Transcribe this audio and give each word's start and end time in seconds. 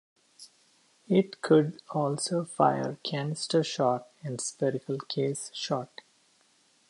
It 1.07 1.41
could 1.43 1.79
also 1.91 2.43
fire 2.43 2.97
canister 3.03 3.63
shot 3.63 4.07
and 4.23 4.41
spherical 4.41 4.97
case 4.97 5.51
shot. 5.53 6.01